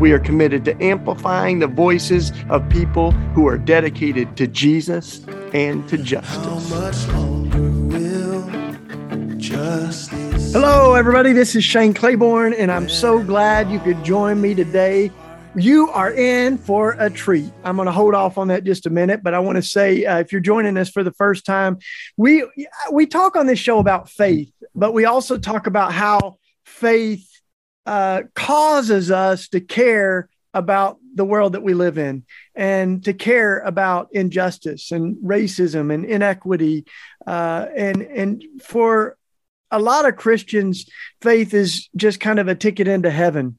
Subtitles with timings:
[0.00, 5.88] We are committed to amplifying the voices of people who are dedicated to Jesus and
[5.88, 7.04] to justice.
[9.36, 11.32] justice Hello, everybody.
[11.32, 15.10] This is Shane Claiborne, and I'm so glad you could join me today.
[15.56, 17.52] You are in for a treat.
[17.64, 20.04] I'm going to hold off on that just a minute, but I want to say
[20.04, 21.78] uh, if you're joining us for the first time,
[22.16, 22.44] we
[22.92, 27.28] we talk on this show about faith, but we also talk about how faith
[27.86, 33.58] uh, causes us to care about the world that we live in and to care
[33.60, 36.84] about injustice and racism and inequity
[37.26, 39.16] uh, and and for
[39.74, 40.86] a lot of Christians,
[41.20, 43.58] faith is just kind of a ticket into heaven,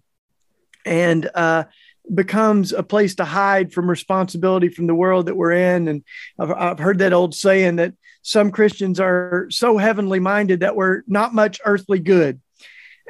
[0.85, 1.65] and uh,
[2.13, 5.89] becomes a place to hide from responsibility from the world that we're in.
[5.89, 6.03] And
[6.39, 11.01] I've, I've heard that old saying that some Christians are so heavenly minded that we're
[11.05, 12.39] not much earthly good.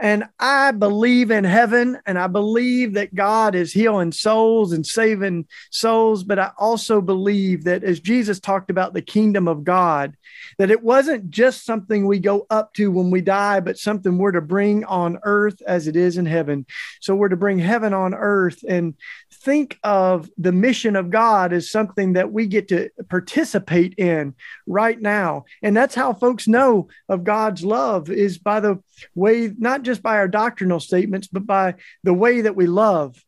[0.02, 5.48] And I believe in heaven and I believe that God is healing souls and saving
[5.72, 6.24] souls.
[6.24, 10.18] But I also believe that as Jesus talked about the kingdom of God,
[10.58, 14.34] that it wasn't just something we go up to when we die, but something we're
[14.34, 16.66] to bring on earth as it is in heaven.
[17.00, 18.64] So we're to bring heaven on earth.
[18.68, 18.96] And
[19.32, 24.34] think of the mission of God as something that we get to participate in
[24.66, 25.46] right now.
[25.62, 28.82] And that's how folks know of God's love is by the
[29.14, 33.24] way, not just by our doctrinal statements, but by the way that we love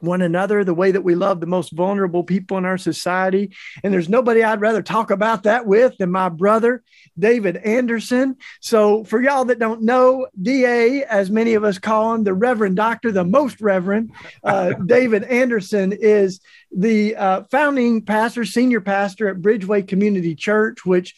[0.00, 3.54] one another, the way that we love the most vulnerable people in our society.
[3.82, 6.82] And there's nobody I'd rather talk about that with than my brother,
[7.18, 8.36] David Anderson.
[8.60, 12.76] So, for y'all that don't know, DA, as many of us call him, the Reverend
[12.76, 14.12] Doctor, the most Reverend,
[14.44, 16.40] uh, David Anderson is
[16.72, 21.14] the uh, founding pastor, senior pastor at Bridgeway Community Church, which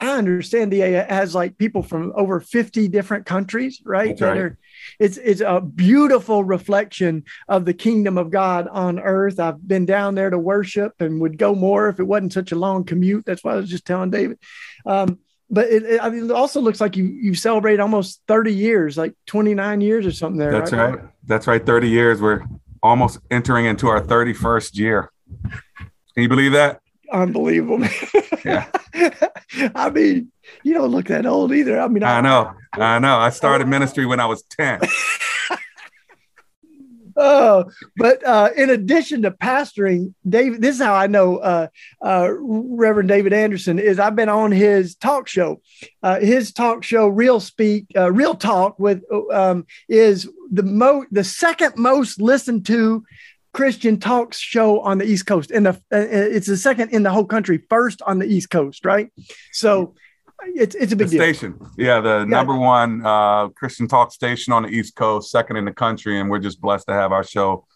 [0.00, 4.16] I understand DA has like people from over 50 different countries, right?
[4.16, 4.52] That's right
[4.98, 9.40] it's it's a beautiful reflection of the kingdom of God on earth.
[9.40, 12.56] I've been down there to worship and would go more if it wasn't such a
[12.56, 13.24] long commute.
[13.24, 14.38] That's why I was just telling David.
[14.86, 15.18] Um,
[15.50, 18.96] but it, it, I mean, it, also looks like you you celebrate almost 30 years,
[18.96, 20.50] like 29 years or something there.
[20.50, 20.94] That's right.
[20.94, 21.08] right.
[21.26, 21.64] That's right.
[21.64, 22.20] 30 years.
[22.20, 22.42] We're
[22.82, 25.10] almost entering into our 31st year.
[26.14, 26.80] Can you believe that?
[27.10, 27.86] Unbelievable.
[28.44, 28.66] Yeah.
[29.76, 30.32] I mean,
[30.64, 31.80] you don't look that old either.
[31.80, 33.18] I mean, I, I know, I know.
[33.18, 34.80] I started ministry when I was 10.
[37.16, 37.64] oh,
[37.96, 41.66] but uh, in addition to pastoring, David, this is how I know uh,
[42.04, 43.98] uh, Reverend David Anderson is.
[43.98, 45.60] I've been on his talk show.
[46.02, 51.24] Uh, his talk show, Real Speak, uh, Real Talk, with um, is the mo the
[51.24, 53.04] second most listened to
[53.52, 57.10] Christian talk show on the East Coast, and the uh, it's the second in the
[57.10, 59.12] whole country, first on the East Coast, right?
[59.52, 59.94] So
[60.46, 61.58] it's it's a big station.
[61.76, 62.24] Yeah, the yeah.
[62.24, 66.30] number one uh, Christian talk station on the East Coast, second in the country, and
[66.30, 67.66] we're just blessed to have our show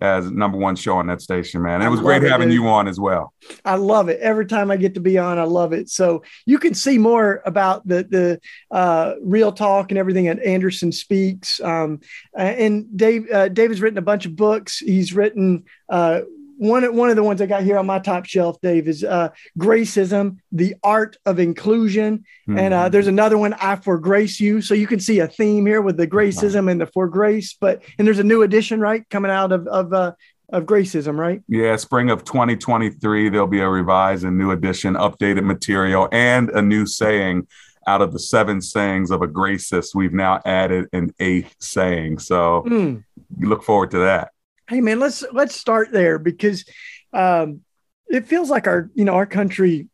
[0.00, 1.76] as number one show on that station, man.
[1.76, 2.56] And it was great it, having dude.
[2.56, 3.32] you on as well.
[3.64, 4.20] I love it.
[4.20, 5.88] Every time I get to be on, I love it.
[5.88, 10.92] So you can see more about the the uh, real talk and everything at Anderson
[10.92, 11.60] Speaks.
[11.60, 12.00] Um,
[12.36, 14.78] and Dave uh, David's written a bunch of books.
[14.78, 16.22] He's written uh,
[16.56, 19.30] one one of the ones I got here on my top shelf, Dave, is uh,
[19.58, 22.58] Gracism: The Art of Inclusion, mm-hmm.
[22.58, 22.92] and uh, hmm.
[22.92, 24.60] there's another one, I For Grace You.
[24.60, 27.56] So you can see a theme here with the Gracism and the For Grace.
[27.60, 30.12] But and there's a new edition, right, coming out of of uh,
[30.50, 31.42] of Gracism, right?
[31.48, 36.62] Yeah, spring of 2023, there'll be a revised and new edition, updated material, and a
[36.62, 37.46] new saying
[37.88, 39.94] out of the seven sayings of a gracist.
[39.94, 42.18] We've now added an eighth saying.
[42.18, 43.04] So mm.
[43.38, 44.30] look forward to that
[44.68, 46.64] hey man let's let's start there because
[47.12, 47.60] um,
[48.08, 49.88] it feels like our you know our country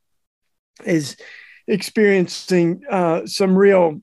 [0.85, 1.17] is
[1.67, 4.01] experiencing uh, some real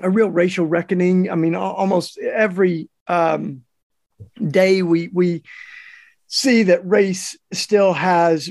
[0.00, 1.30] a real racial reckoning.
[1.30, 3.62] I mean almost every um,
[4.40, 5.42] day we we
[6.28, 8.50] see that race still has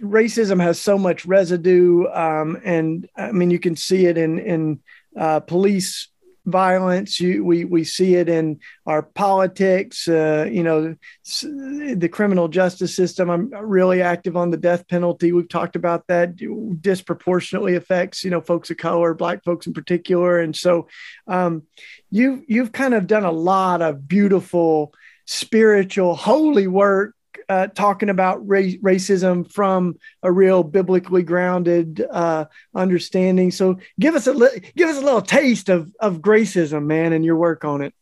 [0.00, 4.80] racism has so much residue um, and i mean you can see it in in
[5.18, 6.08] uh, police
[6.46, 7.20] violence.
[7.20, 10.08] You, we we see it in our politics.
[10.08, 13.30] Uh, you know, the criminal justice system.
[13.30, 15.32] I'm really active on the death penalty.
[15.32, 16.36] We've talked about that.
[16.82, 20.40] Disproportionately affects you know folks of color, Black folks in particular.
[20.40, 20.88] And so,
[21.26, 21.62] um,
[22.10, 24.92] you you've kind of done a lot of beautiful
[25.24, 27.14] spiritual holy work
[27.48, 33.50] uh, talking about race, racism from a real biblically grounded uh, understanding.
[33.50, 37.24] So give us a li- give us a little taste of of gracism, man, and
[37.24, 37.94] your work on it.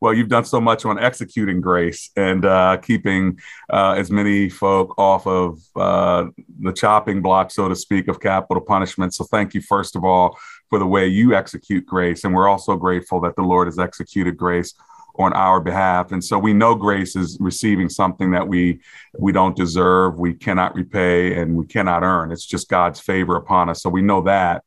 [0.00, 3.38] Well, you've done so much on executing grace and uh, keeping
[3.72, 6.26] uh, as many folk off of uh,
[6.60, 9.14] the chopping block, so to speak, of capital punishment.
[9.14, 12.24] So, thank you, first of all, for the way you execute grace.
[12.24, 14.74] And we're also grateful that the Lord has executed grace
[15.16, 16.12] on our behalf.
[16.12, 18.80] And so we know grace is receiving something that we
[19.18, 22.32] we don't deserve, we cannot repay, and we cannot earn.
[22.32, 23.82] It's just God's favor upon us.
[23.82, 24.64] So we know that.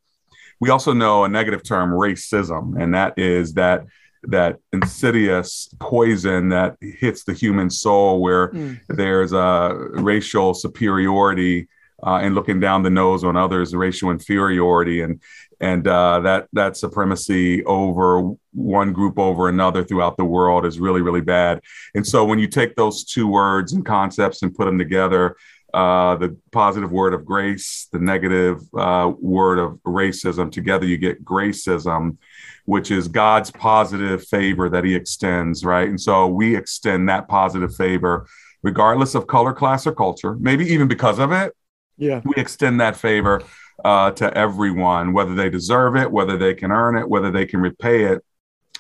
[0.60, 3.86] We also know a negative term, racism, and that is that
[4.28, 8.80] that insidious poison that hits the human soul where mm.
[8.90, 11.68] there's a racial superiority
[12.06, 15.22] uh, and looking down the nose on others racial inferiority and
[15.60, 21.02] and uh, that that supremacy over one group over another throughout the world is really
[21.02, 21.62] really bad.
[21.94, 25.36] And so when you take those two words and concepts and put them together,
[25.74, 31.26] uh, the positive word of grace, the negative uh, word of racism, together you get
[31.26, 32.18] gracism,
[32.64, 35.90] which is God's positive favor that He extends, right?
[35.90, 38.26] And so we extend that positive favor
[38.64, 41.54] regardless of color, class, or culture, maybe even because of it.
[41.98, 42.22] Yeah.
[42.26, 43.42] We extend that favor
[43.86, 47.62] uh, to everyone, whether they deserve it, whether they can earn it, whether they can
[47.62, 48.26] repay it.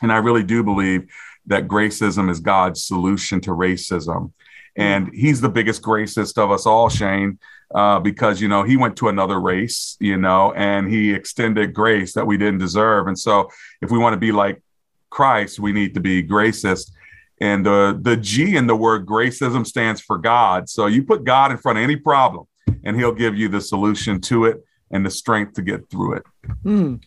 [0.01, 1.13] And I really do believe
[1.45, 4.33] that gracism is God's solution to racism.
[4.75, 7.37] And he's the biggest gracist of us all, Shane,
[7.73, 12.13] uh, because, you know, he went to another race, you know, and he extended grace
[12.13, 13.05] that we didn't deserve.
[13.05, 13.51] And so
[13.83, 14.59] if we want to be like
[15.11, 16.91] Christ, we need to be gracist.
[17.39, 20.67] And the, the G in the word gracism stands for God.
[20.67, 22.47] So you put God in front of any problem
[22.83, 24.63] and he'll give you the solution to it
[24.95, 26.23] and the strength to get through it.
[26.63, 27.03] Mm.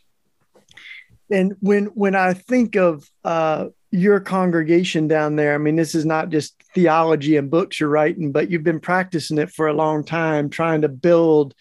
[1.31, 6.05] And when when I think of uh, your congregation down there, I mean, this is
[6.05, 10.05] not just theology and books you're writing, but you've been practicing it for a long
[10.05, 11.55] time, trying to build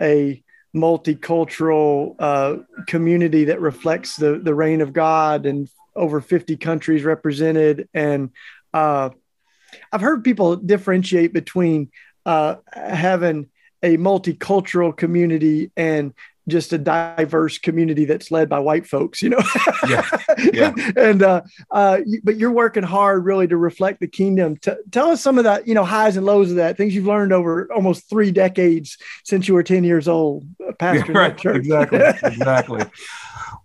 [0.00, 0.42] a
[0.74, 7.88] multicultural uh, community that reflects the the reign of God and over 50 countries represented.
[7.94, 8.30] And
[8.72, 9.10] uh,
[9.92, 11.90] I've heard people differentiate between
[12.26, 13.48] uh, having
[13.84, 16.14] a multicultural community and
[16.48, 19.40] just a diverse community that's led by white folks, you know.
[19.88, 20.08] yeah,
[20.52, 20.74] yeah.
[20.96, 24.56] and uh, uh, but you're working hard really to reflect the kingdom.
[24.56, 27.06] T- tell us some of that, you know, highs and lows of that, things you've
[27.06, 31.36] learned over almost three decades since you were ten years old, uh, pastor yeah, right.
[31.36, 31.56] church.
[31.56, 32.82] Exactly, exactly.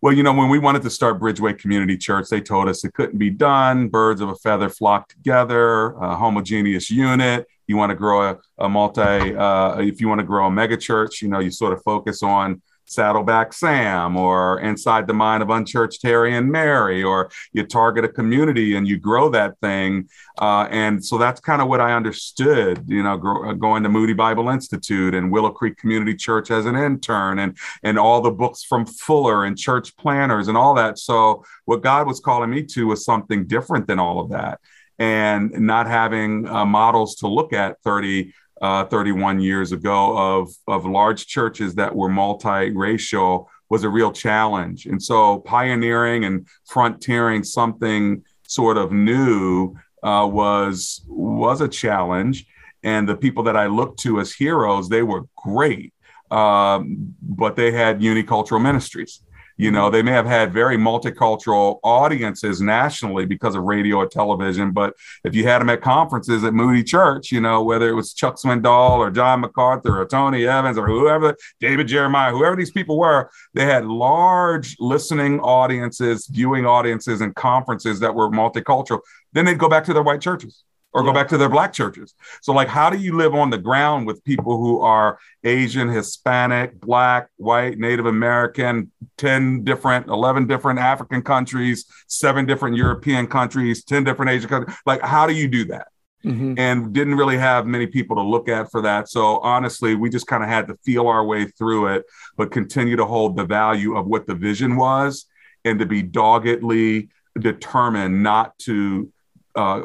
[0.02, 2.94] Well, you know, when we wanted to start Bridgeway Community Church, they told us it
[2.94, 3.90] couldn't be done.
[3.90, 8.68] Birds of a feather flock together, a homogeneous unit you want to grow a, a
[8.68, 11.82] multi, uh, if you want to grow a mega church, you know, you sort of
[11.84, 17.64] focus on Saddleback Sam or Inside the Mind of Unchurched Harry and Mary, or you
[17.64, 20.10] target a community and you grow that thing.
[20.40, 24.14] Uh, and so that's kind of what I understood, you know, uh, going to Moody
[24.14, 28.64] Bible Institute and Willow Creek Community Church as an intern and, and all the books
[28.64, 30.98] from Fuller and church planners and all that.
[30.98, 34.60] So what God was calling me to was something different than all of that
[35.00, 40.86] and not having uh, models to look at 30, uh, 31 years ago of, of
[40.86, 44.86] large churches that were multiracial was a real challenge.
[44.86, 52.46] And so pioneering and frontiering something sort of new uh, was, was a challenge.
[52.84, 55.94] And the people that I looked to as heroes, they were great,
[56.32, 59.22] um, but they had unicultural ministries.
[59.60, 64.72] You know, they may have had very multicultural audiences nationally because of radio or television,
[64.72, 64.94] but
[65.26, 68.38] if you had them at conferences at Moody Church, you know, whether it was Chuck
[68.38, 73.30] Swindoll or John MacArthur or Tony Evans or whoever, David Jeremiah, whoever these people were,
[73.54, 79.02] they had large listening audiences, viewing audiences, and conferences that were multicultural.
[79.34, 80.64] Then they'd go back to their white churches
[80.94, 82.16] or go back to their black churches.
[82.42, 86.80] So, like, how do you live on the ground with people who are Asian, Hispanic,
[86.80, 94.04] black, white, Native American, 10 different, 11 different African countries, seven different European countries, 10
[94.04, 94.76] different Asian countries?
[94.86, 95.90] Like, how do you do that?
[96.26, 96.56] Mm-hmm.
[96.58, 99.08] And didn't really have many people to look at for that.
[99.10, 102.06] So, honestly, we just kind of had to feel our way through it,
[102.36, 105.26] but continue to hold the value of what the vision was
[105.64, 109.12] and to be doggedly determined not to.
[109.56, 109.82] Uh,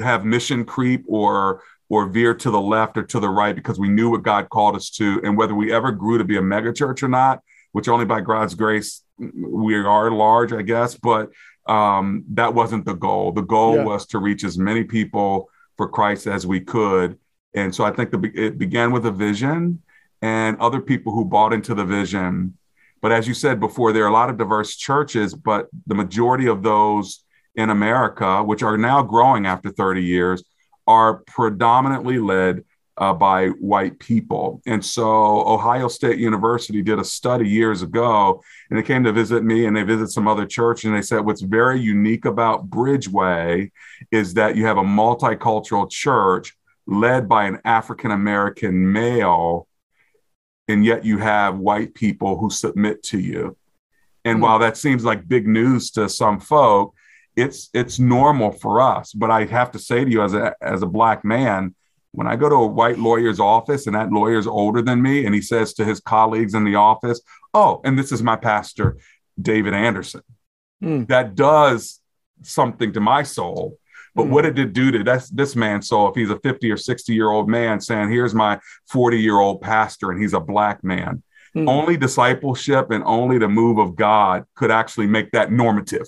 [0.00, 3.88] have mission creep or or veer to the left or to the right because we
[3.88, 7.02] knew what God called us to, and whether we ever grew to be a megachurch
[7.02, 7.40] or not,
[7.72, 11.30] which only by God's grace we are large, I guess, but
[11.66, 13.32] um, that wasn't the goal.
[13.32, 13.84] The goal yeah.
[13.84, 17.18] was to reach as many people for Christ as we could,
[17.54, 19.82] and so I think the, it began with a vision
[20.22, 22.56] and other people who bought into the vision.
[23.00, 26.46] But as you said before, there are a lot of diverse churches, but the majority
[26.46, 30.42] of those in America, which are now growing after 30 years,
[30.86, 32.64] are predominantly led
[33.00, 34.60] uh, by white people.
[34.66, 39.42] And so Ohio State University did a study years ago, and they came to visit
[39.42, 43.70] me and they visited some other church, and they said what's very unique about Bridgeway
[44.10, 46.54] is that you have a multicultural church
[46.86, 49.66] led by an African American male,
[50.68, 53.56] and yet you have white people who submit to you.
[54.26, 54.42] And mm-hmm.
[54.42, 56.94] while that seems like big news to some folk,
[57.40, 59.12] it's it's normal for us.
[59.12, 61.74] But I have to say to you, as a as a black man,
[62.12, 65.34] when I go to a white lawyer's office and that lawyer's older than me, and
[65.34, 67.20] he says to his colleagues in the office,
[67.54, 68.98] "Oh, and this is my pastor,
[69.40, 70.22] David Anderson,"
[70.82, 71.06] mm.
[71.08, 72.00] that does
[72.42, 73.78] something to my soul.
[74.14, 74.30] But mm.
[74.30, 76.08] what did it do to that's this man's soul?
[76.08, 79.60] If he's a 50 or 60 year old man saying, Here's my 40 year old
[79.60, 81.22] pastor, and he's a black man.
[81.54, 81.68] Mm.
[81.68, 86.06] Only discipleship and only the move of God could actually make that normative.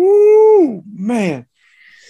[0.00, 1.46] Ooh, man.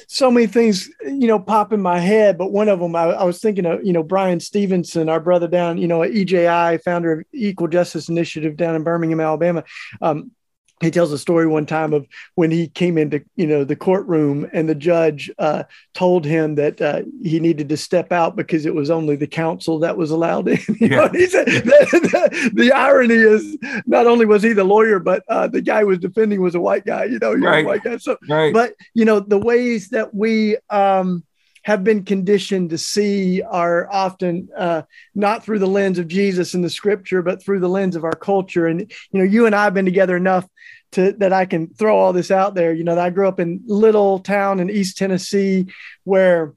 [0.08, 3.22] So many things, you know, pop in my head, but one of them, I, I,
[3.22, 7.24] was thinking of, you know, Bryan Stevenson, our brother down, you know, EJI, founder of
[7.32, 9.62] Equal Justice Initiative down in Birmingham, Alabama.
[10.02, 10.32] Um,
[10.80, 14.48] he tells a story one time of when he came into you know the courtroom
[14.52, 18.74] and the judge uh, told him that uh, he needed to step out because it
[18.74, 20.58] was only the counsel that was allowed in.
[20.80, 20.96] You yeah.
[20.96, 21.60] know, he said the,
[21.90, 25.98] the, the, irony is not only was he the lawyer, but uh, the guy was
[25.98, 27.04] defending was a white guy.
[27.04, 27.66] You know, right.
[27.66, 27.98] white guy.
[27.98, 28.52] So, right.
[28.52, 30.56] but you know the ways that we.
[30.70, 31.24] Um,
[31.62, 34.82] have been conditioned to see are often uh,
[35.14, 38.16] not through the lens of Jesus and the scripture, but through the lens of our
[38.16, 38.66] culture.
[38.66, 40.46] And, you know, you and I have been together enough
[40.92, 42.72] to that I can throw all this out there.
[42.72, 45.66] You know, I grew up in little town in East Tennessee
[46.04, 46.54] where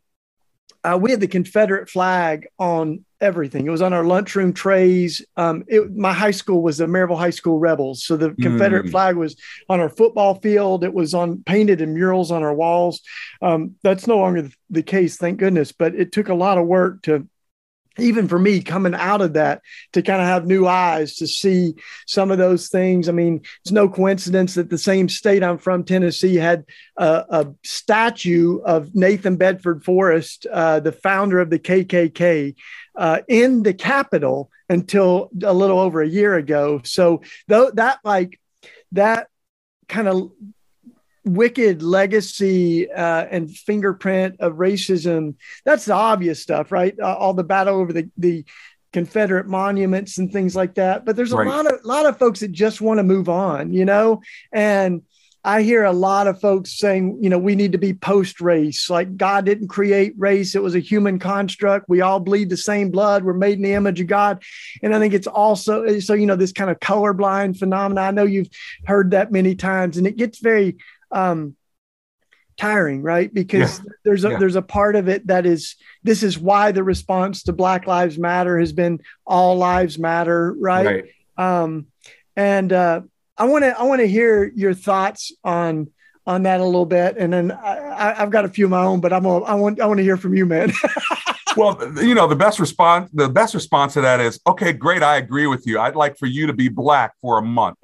[0.84, 3.66] uh, we had the Confederate flag on everything.
[3.66, 5.26] It was on our lunchroom trays.
[5.38, 8.92] Um, it, my high school was the Maryville High School Rebels, so the Confederate mm.
[8.92, 9.36] flag was
[9.70, 10.84] on our football field.
[10.84, 13.02] It was on painted in murals on our walls.
[13.42, 15.72] Um, that's no longer the case, thank goodness.
[15.72, 17.28] But it took a lot of work to
[18.00, 19.62] even for me coming out of that
[19.94, 21.76] to kind of have new eyes to see
[22.08, 23.08] some of those things.
[23.08, 26.66] I mean, it's no coincidence that the same state I'm from, Tennessee, had
[26.98, 32.56] a, a statue of Nathan Bedford Forrest, uh, the founder of the KKK,
[32.96, 36.82] uh, in the capital until a little over a year ago.
[36.84, 38.40] So though that like
[38.92, 39.28] that
[39.88, 40.32] kind of
[41.26, 45.36] wicked legacy uh, and fingerprint of racism.
[45.66, 46.96] That's the obvious stuff, right?
[47.00, 48.46] Uh, all the battle over the, the
[48.92, 51.06] Confederate monuments and things like that.
[51.06, 51.48] But there's a right.
[51.48, 54.22] lot of lot of folks that just want to move on, you know,
[54.52, 55.02] and
[55.46, 58.90] I hear a lot of folks saying, you know, we need to be post race.
[58.90, 61.90] Like God didn't create race, it was a human construct.
[61.90, 63.26] We all bleed the same blood.
[63.26, 64.42] We're made in the image of God.
[64.82, 68.06] And I think it's also so, you know, this kind of colorblind phenomenon.
[68.06, 68.50] I know you've
[68.86, 70.78] heard that many times, and it gets very
[71.12, 71.58] um,
[72.58, 73.34] tiring, right?
[73.34, 73.86] Because yeah.
[74.06, 74.40] there's a yeah.
[74.40, 78.18] there's a part of it that is this is why the response to Black Lives
[78.18, 80.86] Matter has been all lives matter, right?
[81.38, 81.64] right.
[81.64, 81.88] Um,
[82.36, 83.02] and uh,
[83.38, 85.90] I want to I want to hear your thoughts on
[86.26, 89.02] on that a little bit, and then I, have got a few of my own,
[89.02, 90.72] but I'm a, I want I want to hear from you, man.
[91.58, 95.18] well, you know, the best response the best response to that is okay, great, I
[95.18, 95.80] agree with you.
[95.80, 97.78] I'd like for you to be black for a month.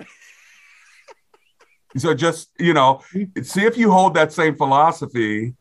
[1.97, 3.01] So just, you know,
[3.41, 5.55] see if you hold that same philosophy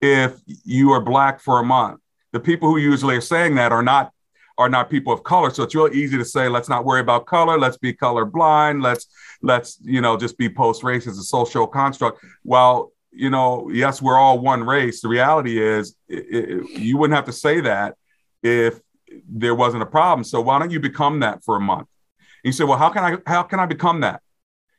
[0.00, 2.00] if you are black for a month.
[2.32, 4.12] The people who usually are saying that are not
[4.60, 5.48] are not people of color.
[5.48, 7.58] So it's real easy to say, let's not worry about color.
[7.58, 8.82] Let's be color blind.
[8.82, 9.06] Let's
[9.40, 12.22] let's you know just be post race as a social construct.
[12.44, 15.00] Well, you know, yes, we're all one race.
[15.00, 17.96] The reality is, it, it, you wouldn't have to say that
[18.42, 18.78] if
[19.28, 20.24] there wasn't a problem.
[20.24, 21.88] So why don't you become that for a month?
[22.44, 24.20] And you say, well, how can I how can I become that?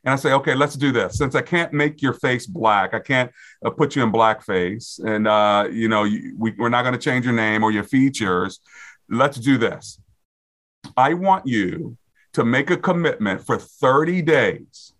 [0.04, 1.16] and I say, okay, let's do this.
[1.16, 3.30] Since I can't make your face black, I can't
[3.64, 7.00] uh, put you in blackface, and uh, you know, you, we, we're not going to
[7.00, 8.60] change your name or your features.
[9.12, 10.00] Let's do this.
[10.96, 11.96] I want you
[12.32, 14.94] to make a commitment for 30 days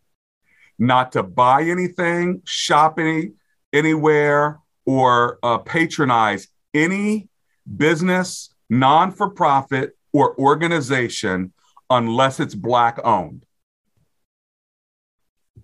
[0.78, 3.30] not to buy anything, shop any
[3.72, 7.28] anywhere, or uh, patronize any
[7.76, 11.52] business, non for profit, or organization
[11.88, 13.46] unless it's black owned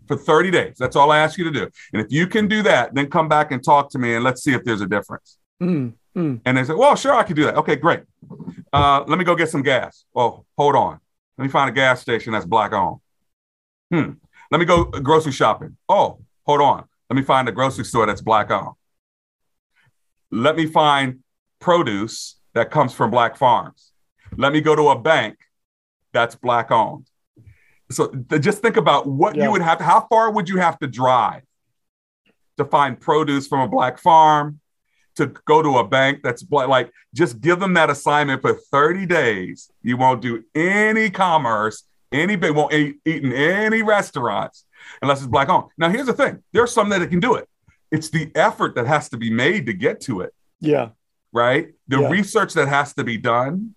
[0.06, 0.76] for 30 days.
[0.78, 1.68] That's all I ask you to do.
[1.92, 4.42] And if you can do that, then come back and talk to me and let's
[4.42, 5.38] see if there's a difference.
[5.62, 6.40] Mm, mm.
[6.44, 7.56] And they say, well, sure, I can do that.
[7.56, 8.02] Okay, great.
[8.72, 10.04] Uh, let me go get some gas.
[10.14, 11.00] Oh, hold on.
[11.36, 13.00] Let me find a gas station that's black owned.
[13.92, 14.10] Hmm.
[14.50, 15.76] Let me go grocery shopping.
[15.88, 16.84] Oh, hold on.
[17.08, 18.74] Let me find a grocery store that's black owned.
[20.30, 21.20] Let me find
[21.60, 23.92] produce that comes from black farms.
[24.36, 25.38] Let me go to a bank
[26.12, 27.06] that's black owned
[27.90, 29.44] so just think about what yeah.
[29.44, 31.42] you would have how far would you have to drive
[32.56, 34.60] to find produce from a black farm
[35.18, 39.70] to go to a bank that's like just give them that assignment for 30 days.
[39.82, 44.64] You won't do any commerce, any big won't eat, eat in any restaurants
[45.02, 45.70] unless it's black owned.
[45.76, 47.48] Now here's the thing: there's some that can do it.
[47.90, 50.34] It's the effort that has to be made to get to it.
[50.60, 50.90] Yeah.
[51.32, 51.68] Right.
[51.88, 52.08] The yeah.
[52.08, 53.74] research that has to be done.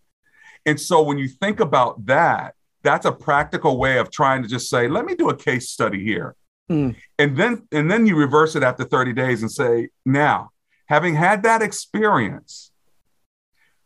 [0.66, 4.70] And so when you think about that, that's a practical way of trying to just
[4.70, 6.36] say, let me do a case study here.
[6.70, 6.96] Mm.
[7.20, 10.51] And then and then you reverse it after 30 days and say, now,
[10.92, 12.70] having had that experience,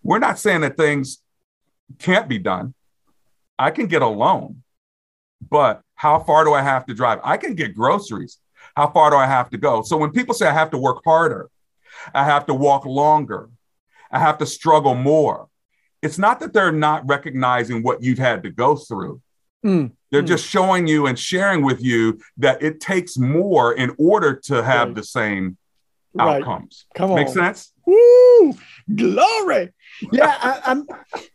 [0.02, 1.22] we're not saying that things
[2.00, 2.74] can't be done.
[3.60, 4.64] I can get a loan,
[5.48, 7.20] but how far do I have to drive?
[7.24, 8.40] I can get groceries.
[8.76, 9.84] How far do I have to go?
[9.84, 11.52] So when people say I have to work harder,
[12.12, 13.52] I have to walk longer,
[14.10, 15.48] I have to struggle more,
[16.02, 19.22] it's not that they're not recognizing what you've had to go through.
[19.64, 19.92] Mm.
[20.10, 20.28] They're mm.
[20.36, 24.88] just showing you and sharing with you that it takes more in order to have
[24.88, 24.96] right.
[24.96, 25.58] the same
[26.16, 26.42] right.
[26.42, 26.86] outcomes.
[26.96, 27.18] Come on.
[27.18, 27.72] Make sense?
[27.86, 28.54] Woo!
[28.94, 29.72] Glory.
[30.12, 30.88] Yeah, I, am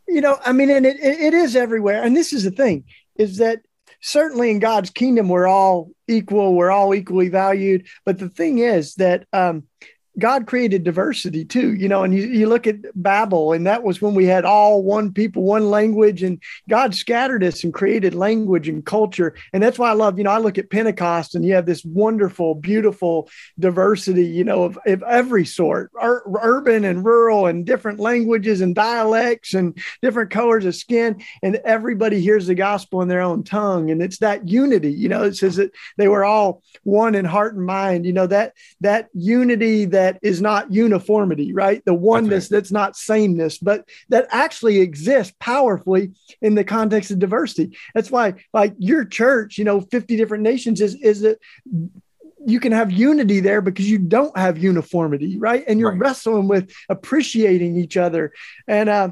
[0.06, 2.02] you know, I mean, and it, it is everywhere.
[2.02, 2.84] And this is the thing
[3.16, 3.60] is that
[4.00, 7.86] certainly in God's kingdom, we're all equal, we're all equally valued.
[8.04, 9.64] But the thing is that um,
[10.18, 14.02] God created diversity too, you know, and you, you look at Babel, and that was
[14.02, 18.68] when we had all one people, one language, and God scattered us and created language
[18.68, 19.34] and culture.
[19.52, 21.84] And that's why I love, you know, I look at Pentecost and you have this
[21.84, 28.00] wonderful, beautiful diversity, you know, of, of every sort ur- urban and rural and different
[28.00, 31.22] languages and dialects and different colors of skin.
[31.42, 33.90] And everybody hears the gospel in their own tongue.
[33.90, 37.54] And it's that unity, you know, it says that they were all one in heart
[37.54, 41.84] and mind, you know, that, that unity that that is not uniformity, right?
[41.84, 42.56] The oneness that's, right.
[42.56, 47.76] that's not sameness, but that actually exists powerfully in the context of diversity.
[47.94, 51.38] That's why, like your church, you know, 50 different nations is is that
[52.46, 55.62] you can have unity there because you don't have uniformity, right?
[55.68, 56.00] And you're right.
[56.00, 58.32] wrestling with appreciating each other.
[58.66, 59.10] And uh,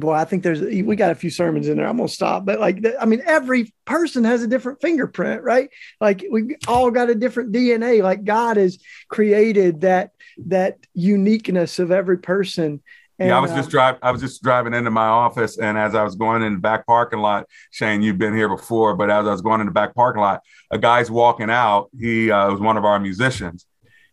[0.00, 1.86] boy, I think there's we got a few sermons in there.
[1.86, 5.70] I'm gonna stop, but like I mean, every person has a different fingerprint, right?
[6.00, 8.02] Like we all got a different DNA.
[8.02, 8.78] Like God has
[9.08, 10.10] created that
[10.46, 12.82] that uniqueness of every person.
[13.18, 14.00] And, yeah, I was just uh, driving.
[14.02, 16.86] I was just driving into my office, and as I was going in the back
[16.86, 19.94] parking lot, Shane, you've been here before, but as I was going in the back
[19.94, 21.88] parking lot, a guy's walking out.
[21.98, 23.64] He uh, was one of our musicians.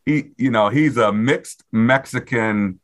[0.06, 2.80] He, you know, he's a mixed Mexican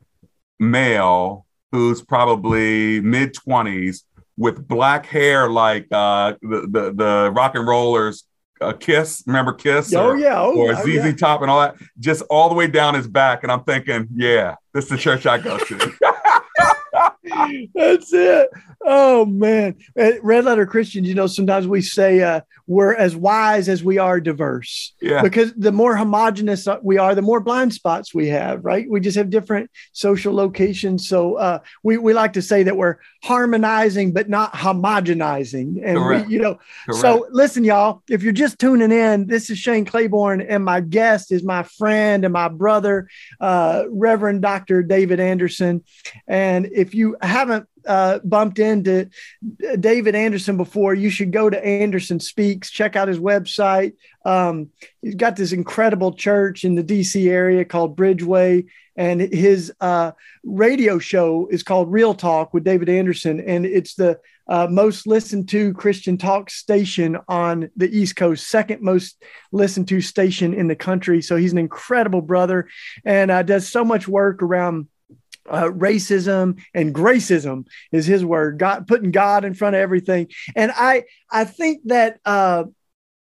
[0.58, 4.02] male who's probably mid 20s
[4.36, 8.24] with black hair like uh, the, the, the rock and rollers
[8.60, 9.94] uh, Kiss, remember Kiss?
[9.94, 11.12] Oh or, yeah, oh, or ZZ yeah.
[11.12, 13.42] Top and all that, just all the way down his back.
[13.42, 15.92] And I'm thinking, yeah, this is the church I go to.
[17.74, 18.48] That's it.
[18.82, 21.06] Oh man, red letter Christians.
[21.06, 24.94] You know, sometimes we say uh, we're as wise as we are diverse.
[25.02, 25.22] Yeah.
[25.22, 28.64] Because the more homogenous we are, the more blind spots we have.
[28.64, 28.88] Right.
[28.88, 31.08] We just have different social locations.
[31.08, 35.82] So uh, we we like to say that we're harmonizing but not homogenizing.
[35.84, 37.00] And we, you know, Correct.
[37.00, 38.02] so listen, y'all.
[38.08, 42.24] If you're just tuning in, this is Shane Claiborne, and my guest is my friend
[42.24, 43.08] and my brother,
[43.40, 44.82] uh, Reverend Dr.
[44.82, 45.84] David Anderson.
[46.26, 49.08] And if you haven't uh, bumped into
[49.78, 53.94] David Anderson before, you should go to Anderson Speaks, check out his website.
[54.24, 58.66] Um, he's got this incredible church in the DC area called Bridgeway,
[58.96, 60.12] and his uh,
[60.44, 65.48] radio show is called Real Talk with David Anderson, and it's the uh, most listened
[65.48, 70.74] to Christian talk station on the East Coast, second most listened to station in the
[70.74, 71.22] country.
[71.22, 72.68] So he's an incredible brother
[73.04, 74.88] and uh, does so much work around
[75.50, 78.58] uh, racism and gracism is his word.
[78.58, 82.64] God putting God in front of everything, and I I think that uh,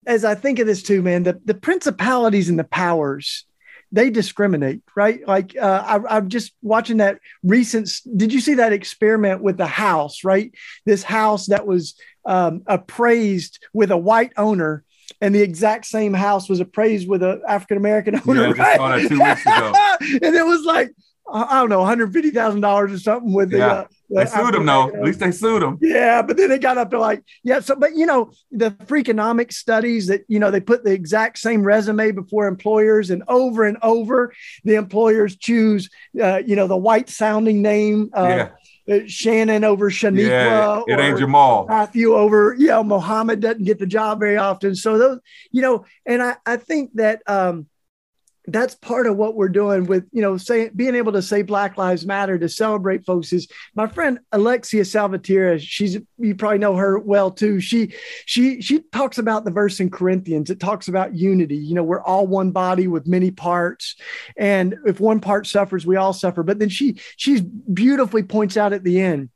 [0.05, 3.45] as I think of this too, man, the the principalities and the powers
[3.91, 5.27] they discriminate, right?
[5.27, 7.89] Like uh, I, am just watching that recent.
[8.15, 10.23] Did you see that experiment with the house?
[10.23, 10.53] Right,
[10.85, 14.83] this house that was um, appraised with a white owner
[15.21, 18.55] and the exact same house was appraised with an African American owner.
[18.55, 19.07] Yeah, right?
[19.07, 19.73] two weeks ago.
[19.99, 20.91] and it was like,
[21.31, 23.57] I don't know, hundred fifty thousand dollars or something with the.
[23.57, 23.67] Yeah.
[23.67, 24.87] Uh, they sued him though.
[24.87, 25.77] At least they sued him.
[25.81, 27.59] Yeah, but then they got up to like, yeah.
[27.59, 31.61] So, but you know, the freakonomic studies that you know they put the exact same
[31.61, 35.89] resume before employers, and over and over, the employers choose,
[36.21, 38.09] uh, you know, the white sounding name.
[38.15, 38.49] Uh, yeah.
[39.05, 40.83] Shannon over Shaniqua.
[40.87, 41.67] Yeah, it ain't Jamal.
[41.67, 44.73] Matthew over, you know, Mohammed doesn't get the job very often.
[44.73, 45.19] So those,
[45.51, 47.67] you know, and I, I think that um,
[48.51, 51.77] that's part of what we're doing with you know say being able to say black
[51.77, 56.99] lives matter to celebrate folks is my friend alexia salvatierra she's you probably know her
[56.99, 57.59] well too.
[57.59, 57.93] She
[58.25, 60.49] she she talks about the verse in corinthians.
[60.49, 61.57] It talks about unity.
[61.57, 63.95] You know we're all one body with many parts.
[64.37, 66.43] And if one part suffers we all suffer.
[66.43, 69.29] But then she she's beautifully points out at the end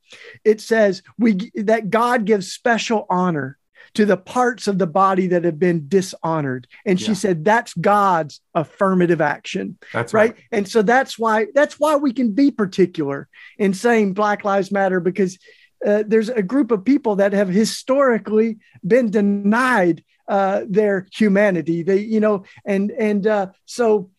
[0.44, 3.58] it says we that god gives special honor
[3.96, 6.68] to the parts of the body that have been dishonored.
[6.86, 7.14] And she yeah.
[7.14, 9.78] said that's God's affirmative action.
[9.92, 10.32] That's right.
[10.32, 10.44] right.
[10.52, 13.28] And so that's why that's why we can be particular
[13.58, 15.38] in saying Black Lives Matter because
[15.86, 21.84] uh, there's a group of people that have historically been denied uh, their humanity.
[21.84, 24.10] They, you know, and and uh, so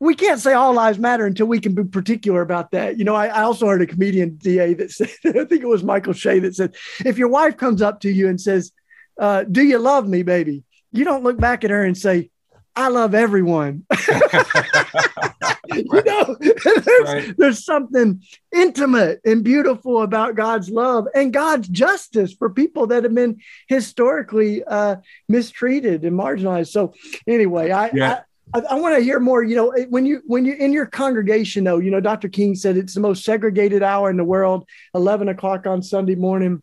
[0.00, 2.98] we can't say all lives matter until we can be particular about that.
[2.98, 5.82] You know, I, I, also heard a comedian DA that said, I think it was
[5.82, 8.72] Michael Che that said, if your wife comes up to you and says,
[9.18, 10.64] uh, do you love me, baby?
[10.92, 12.30] You don't look back at her and say,
[12.78, 13.84] I love everyone.
[15.74, 17.34] you know, there's, right.
[17.36, 18.22] there's something
[18.54, 24.62] intimate and beautiful about God's love and God's justice for people that have been historically
[24.64, 24.96] uh,
[25.28, 26.68] mistreated and marginalized.
[26.68, 26.94] So,
[27.26, 28.20] anyway, I, yeah.
[28.54, 29.42] I, I want to hear more.
[29.42, 32.28] You know, when you when you in your congregation, though, you know, Dr.
[32.28, 36.62] King said it's the most segregated hour in the world, eleven o'clock on Sunday morning.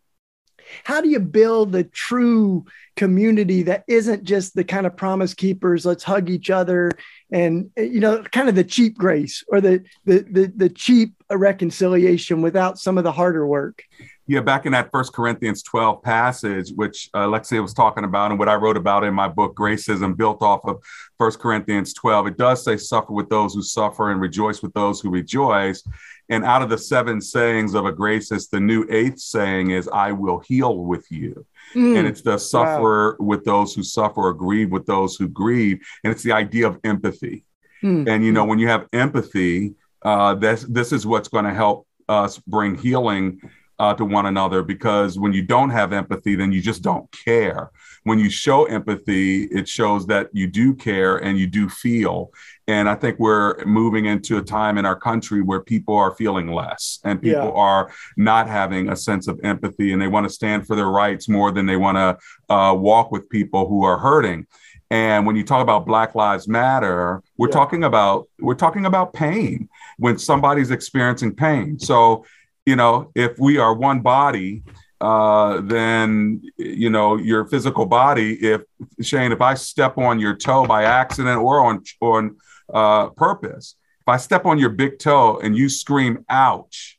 [0.84, 2.64] How do you build the true
[2.96, 6.90] community that isn't just the kind of promise keepers, let's hug each other
[7.30, 12.42] and you know, kind of the cheap grace or the the the, the cheap reconciliation
[12.42, 13.82] without some of the harder work?
[14.28, 18.40] Yeah, back in that First Corinthians 12 passage, which uh, Alexia was talking about, and
[18.40, 20.82] what I wrote about in my book, Gracism, built off of
[21.16, 25.00] First Corinthians 12, it does say, Suffer with those who suffer and rejoice with those
[25.00, 25.84] who rejoice.
[26.28, 30.12] And out of the seven sayings of a gracist, the new eighth saying is, I
[30.12, 31.46] will heal with you.
[31.74, 31.98] Mm.
[31.98, 33.26] And it's the sufferer wow.
[33.26, 35.78] with those who suffer or grieve with those who grieve.
[36.02, 37.44] And it's the idea of empathy.
[37.82, 38.08] Mm.
[38.08, 41.86] And, you know, when you have empathy, uh, this, this is what's going to help
[42.08, 43.40] us bring healing
[43.78, 47.70] uh, to one another because when you don't have empathy, then you just don't care.
[48.04, 52.32] When you show empathy, it shows that you do care and you do feel.
[52.68, 56.52] And I think we're moving into a time in our country where people are feeling
[56.52, 57.60] less and people yeah.
[57.60, 61.28] are not having a sense of empathy and they want to stand for their rights
[61.28, 64.46] more than they want to uh, walk with people who are hurting.
[64.90, 67.54] And when you talk about Black Lives Matter, we're yeah.
[67.54, 71.78] talking about we're talking about pain when somebody's experiencing pain.
[71.78, 72.24] So
[72.66, 74.64] you know, if we are one body,
[75.00, 78.34] uh, then you know your physical body.
[78.34, 78.62] If
[79.00, 82.36] Shane, if I step on your toe by accident or on on
[82.72, 86.98] uh, purpose, if I step on your big toe and you scream "ouch,"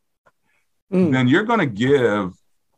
[0.92, 1.12] mm.
[1.12, 2.34] then you're going to give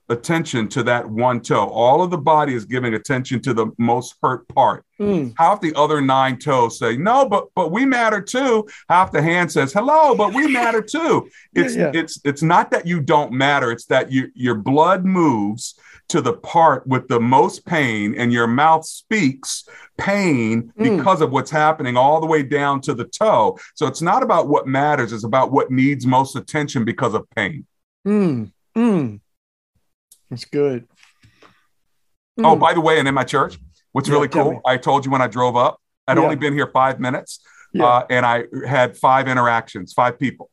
[0.10, 1.68] attention to that one toe.
[1.68, 4.84] All of the body is giving attention to the most hurt part.
[5.00, 5.34] Mm.
[5.38, 8.68] Half the other nine toes say, no, but but we matter too.
[8.90, 11.30] Half the hand says, hello, but we matter too.
[11.54, 12.02] It's yeah, yeah.
[12.02, 16.34] it's it's not that you don't matter, it's that you your blood moves to the
[16.34, 19.68] part with the most pain and your mouth speaks
[19.98, 20.98] pain mm.
[20.98, 23.58] because of what's happening all the way down to the toe.
[23.76, 27.66] So it's not about what matters, it's about what needs most attention because of pain.
[28.76, 29.20] Mm.
[30.30, 30.88] That's good.
[32.38, 32.60] Oh, mm.
[32.60, 33.58] by the way, and in my church,
[33.92, 36.24] what's yeah, really cool, I told you when I drove up, I'd yeah.
[36.24, 37.40] only been here five minutes
[37.74, 37.86] yeah.
[37.86, 40.50] uh, and I had five interactions, five people.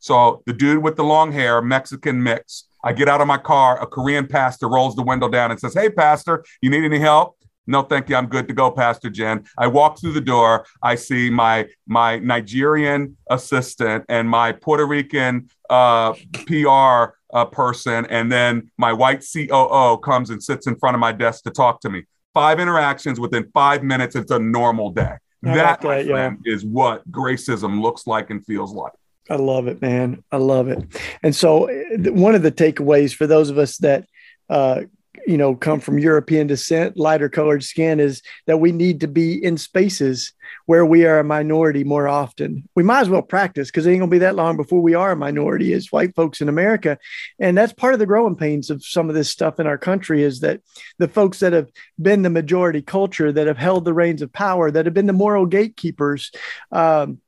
[0.00, 3.80] So the dude with the long hair, Mexican mix, I get out of my car,
[3.82, 7.36] a Korean pastor rolls the window down and says, Hey, pastor, you need any help?
[7.66, 8.16] No, thank you.
[8.16, 9.44] I'm good to go, Pastor Jen.
[9.58, 10.64] I walk through the door.
[10.82, 16.14] I see my my Nigerian assistant and my Puerto Rican uh,
[16.46, 21.12] PR uh, person, and then my white COO comes and sits in front of my
[21.12, 22.04] desk to talk to me.
[22.34, 24.16] Five interactions within five minutes.
[24.16, 25.14] It's a normal day.
[25.44, 26.52] I that, my friend, yeah.
[26.52, 28.92] is what gracism looks like and feels like.
[29.30, 30.24] I love it, man.
[30.32, 30.84] I love it.
[31.22, 34.06] And so, one of the takeaways for those of us that
[34.48, 34.82] uh,
[35.26, 39.42] you know come from European descent, lighter colored skin, is that we need to be
[39.42, 40.32] in spaces
[40.66, 42.68] where we are a minority more often.
[42.74, 45.12] We might as well practice because it ain't gonna be that long before we are
[45.12, 46.98] a minority as white folks in America,
[47.38, 50.22] and that's part of the growing pains of some of this stuff in our country
[50.22, 50.60] is that
[50.98, 54.70] the folks that have been the majority culture, that have held the reins of power,
[54.70, 56.30] that have been the moral gatekeepers.
[56.72, 57.20] Um,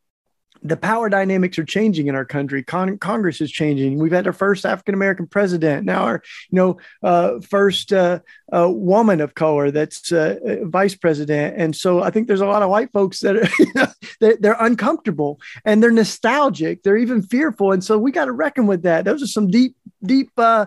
[0.63, 2.63] the power dynamics are changing in our country.
[2.63, 3.99] Con- Congress is changing.
[3.99, 5.87] We've had our first African American president.
[5.87, 8.21] Now our, you know, uh, first uh,
[8.53, 11.57] uh, woman of color that's uh, vice president.
[11.57, 13.95] And so I think there's a lot of white folks that are,
[14.41, 16.83] they're, uncomfortable and they're nostalgic.
[16.83, 17.73] They're even fearful.
[17.73, 19.05] And so we got to reckon with that.
[19.05, 20.67] Those are some deep, deep uh,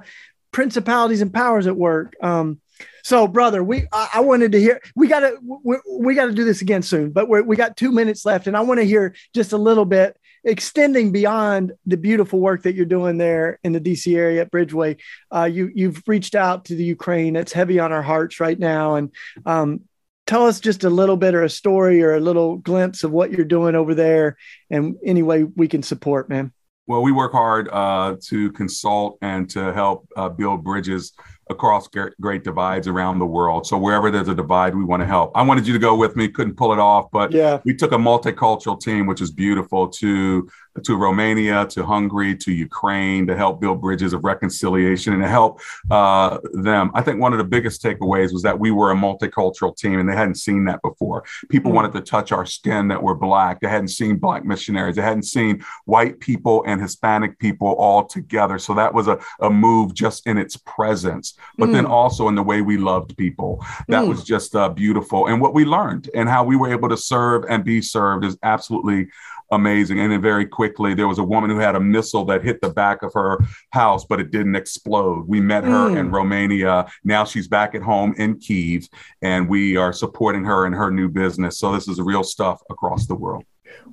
[0.51, 2.15] principalities and powers at work.
[2.21, 2.59] Um,
[3.03, 4.81] So, brother, we I, I wanted to hear.
[4.95, 7.75] We got to we, we got to do this again soon, but we we got
[7.75, 11.97] two minutes left, and I want to hear just a little bit extending beyond the
[11.97, 14.99] beautiful work that you're doing there in the DC area at Bridgeway.
[15.33, 17.35] Uh, you you've reached out to the Ukraine.
[17.35, 19.11] It's heavy on our hearts right now, and
[19.45, 19.81] um,
[20.25, 23.31] tell us just a little bit or a story or a little glimpse of what
[23.31, 24.37] you're doing over there,
[24.69, 26.53] and any way we can support, man.
[26.85, 31.13] Well, we work hard uh, to consult and to help uh, build bridges
[31.53, 33.65] across great divides around the world.
[33.65, 35.31] So wherever there's a divide, we want to help.
[35.35, 37.59] I wanted you to go with me, couldn't pull it off, but yeah.
[37.63, 40.49] we took a multicultural team, which is beautiful, to
[40.83, 45.61] to Romania, to Hungary, to Ukraine to help build bridges of reconciliation and to help
[45.91, 46.89] uh, them.
[46.95, 50.09] I think one of the biggest takeaways was that we were a multicultural team and
[50.09, 51.23] they hadn't seen that before.
[51.49, 53.59] People mm wanted to touch our skin that were black.
[53.59, 54.95] They hadn't seen black missionaries.
[54.95, 58.59] They hadn't seen white people and Hispanic people all together.
[58.59, 62.35] So that was a, a move just in its presence, but mm then also in
[62.35, 63.65] the way we loved people.
[63.87, 64.07] That mm.
[64.07, 65.25] was just uh, beautiful.
[65.25, 68.37] And what we learned and how we were able to serve and be served is
[68.43, 69.07] absolutely
[69.51, 69.99] amazing.
[69.99, 72.69] And then very quickly, there was a woman who had a missile that hit the
[72.69, 73.39] back of her
[73.71, 75.27] house, but it didn't explode.
[75.27, 75.97] We met her mm.
[75.97, 76.87] in Romania.
[77.03, 78.87] Now she's back at home in Kiev,
[79.21, 81.57] and we are supporting her in her new business.
[81.57, 83.45] So this is real stuff across the world.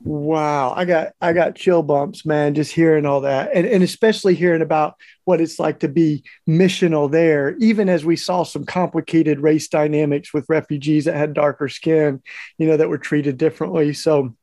[0.02, 4.34] Wow, I got I got chill bumps, man, just hearing all that, and and especially
[4.34, 7.56] hearing about what it's like to be missional there.
[7.58, 12.22] Even as we saw some complicated race dynamics with refugees that had darker skin,
[12.56, 13.92] you know, that were treated differently.
[13.92, 14.34] So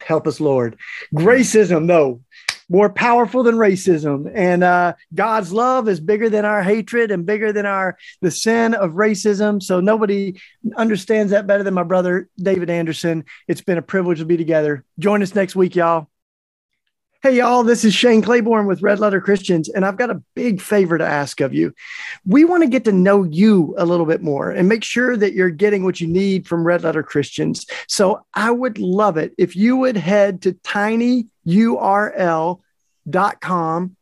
[0.00, 0.76] Help us, Lord.
[1.14, 2.20] Gracism, though,
[2.68, 4.30] more powerful than racism.
[4.34, 8.74] And uh, God's love is bigger than our hatred and bigger than our the sin
[8.74, 9.62] of racism.
[9.62, 10.40] So nobody
[10.76, 13.24] understands that better than my brother David Anderson.
[13.48, 14.84] It's been a privilege to be together.
[14.98, 16.08] Join us next week, y'all.
[17.24, 20.60] Hey, y'all, this is Shane Claiborne with Red Letter Christians, and I've got a big
[20.60, 21.72] favor to ask of you.
[22.26, 25.32] We want to get to know you a little bit more and make sure that
[25.32, 27.64] you're getting what you need from Red Letter Christians.
[27.88, 31.30] So I would love it if you would head to tinyurl.com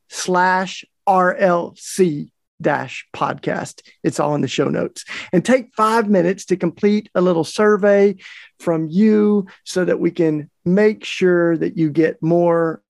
[0.09, 2.31] slash RLC
[2.61, 3.83] dash podcast.
[4.03, 5.05] It's all in the show notes.
[5.33, 8.17] And take five minutes to complete a little survey
[8.59, 12.83] from you so that we can make sure that you get more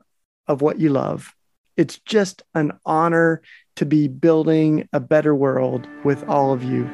[0.47, 1.35] of what you love.
[1.77, 3.43] It's just an honor
[3.77, 6.85] to be building a better world with all of you.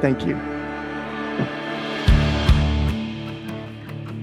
[0.00, 0.36] Thank you.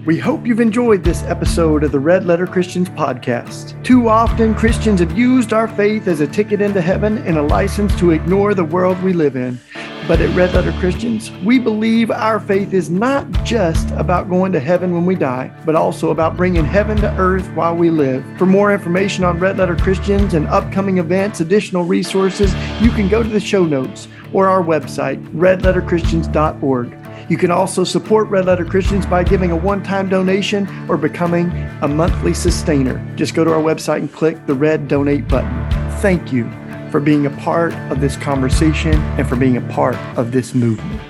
[0.05, 3.81] We hope you've enjoyed this episode of the Red Letter Christians podcast.
[3.85, 7.97] Too often, Christians have used our faith as a ticket into heaven and a license
[7.99, 9.57] to ignore the world we live in.
[10.05, 14.59] But at Red Letter Christians, we believe our faith is not just about going to
[14.59, 18.25] heaven when we die, but also about bringing heaven to earth while we live.
[18.37, 23.23] For more information on Red Letter Christians and upcoming events, additional resources, you can go
[23.23, 26.97] to the show notes or our website, redletterchristians.org.
[27.29, 31.49] You can also support Red Letter Christians by giving a one time donation or becoming
[31.81, 33.01] a monthly sustainer.
[33.15, 35.69] Just go to our website and click the red donate button.
[36.01, 36.51] Thank you
[36.93, 41.01] for being a part of this conversation and for being a part of this movement.